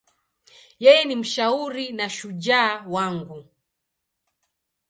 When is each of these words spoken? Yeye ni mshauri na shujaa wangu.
Yeye 0.83 1.01
ni 1.05 1.15
mshauri 1.15 1.85
na 1.93 2.09
shujaa 2.09 2.85
wangu. 2.87 3.45